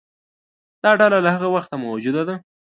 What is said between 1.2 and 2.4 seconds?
له هغه وخته موجوده ده.